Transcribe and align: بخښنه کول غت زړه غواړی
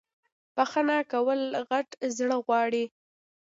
بخښنه 0.55 0.97
کول 1.11 1.39
غت 1.67 1.89
زړه 2.17 2.37
غواړی 2.45 2.83